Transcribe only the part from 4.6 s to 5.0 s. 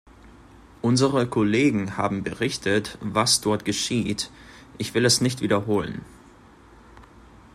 ich